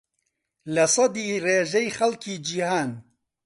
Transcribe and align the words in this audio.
لەسەدی 0.75 1.39
ڕێژەی 1.45 1.87
خەڵکی 1.97 2.35
جیھان 2.45 2.91